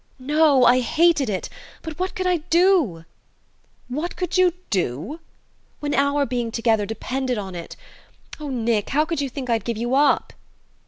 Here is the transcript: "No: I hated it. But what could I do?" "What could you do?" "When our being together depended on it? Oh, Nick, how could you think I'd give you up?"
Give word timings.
"No: 0.17 0.65
I 0.65 0.79
hated 0.79 1.29
it. 1.29 1.47
But 1.83 1.99
what 1.99 2.15
could 2.15 2.25
I 2.25 2.37
do?" 2.37 3.05
"What 3.87 4.15
could 4.15 4.35
you 4.35 4.53
do?" 4.71 5.19
"When 5.79 5.93
our 5.93 6.25
being 6.25 6.49
together 6.51 6.87
depended 6.87 7.37
on 7.37 7.53
it? 7.53 7.75
Oh, 8.39 8.49
Nick, 8.49 8.89
how 8.89 9.05
could 9.05 9.21
you 9.21 9.29
think 9.29 9.47
I'd 9.47 9.63
give 9.63 9.77
you 9.77 9.93
up?" 9.93 10.33